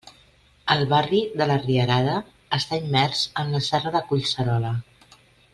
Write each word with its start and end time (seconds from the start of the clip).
El 0.75 0.79
barri 0.93 1.19
de 1.41 1.47
la 1.51 1.57
Rierada 1.65 2.17
està 2.59 2.81
immers 2.87 3.23
en 3.45 3.55
la 3.57 3.63
serra 3.69 3.97
de 3.99 4.05
Collserola. 4.11 4.77